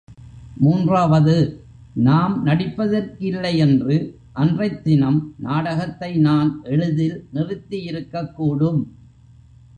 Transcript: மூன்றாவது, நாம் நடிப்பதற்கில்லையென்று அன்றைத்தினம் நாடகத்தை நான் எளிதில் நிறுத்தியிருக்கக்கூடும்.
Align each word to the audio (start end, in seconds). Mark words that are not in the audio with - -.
மூன்றாவது, 0.57 1.35
நாம் 1.93 2.45
நடிப்பதற்கில்லையென்று 2.45 3.97
அன்றைத்தினம் 4.33 5.19
நாடகத்தை 5.37 6.11
நான் 6.17 6.61
எளிதில் 6.63 7.27
நிறுத்தியிருக்கக்கூடும். 7.33 8.81